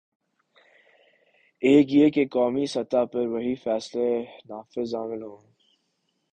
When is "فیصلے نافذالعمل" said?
3.55-5.23